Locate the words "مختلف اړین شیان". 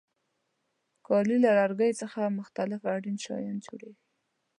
2.39-3.55